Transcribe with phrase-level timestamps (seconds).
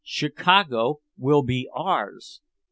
[0.03, 2.41] _Chicago will be ours!